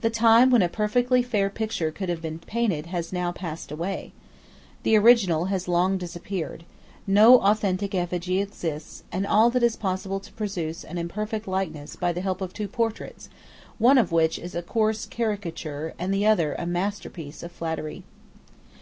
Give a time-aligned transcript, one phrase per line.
[0.00, 4.12] The time when a perfectly fair picture could have been painted has now passed away.
[4.84, 6.64] The original has long disappeared:
[7.06, 11.94] no authentic effigy exists; and all that is possible is to produce an imperfect likeness
[11.94, 13.26] by the help of two portraits,
[13.78, 18.02] of which one is a coarse caricature and the other a masterpiece of flattery.